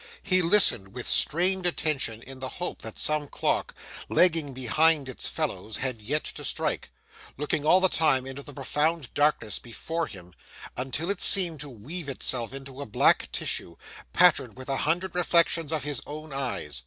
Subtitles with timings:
[0.23, 3.75] He listened with strained attention in the hope that some clock,
[4.09, 9.59] lagging behind its fellows, had yet to strike,—looking all the time into the profound darkness
[9.59, 10.33] before him,
[10.75, 13.75] until it seemed to weave itself into a black tissue,
[14.11, 16.79] patterned with a hundred reflections of his own eyes.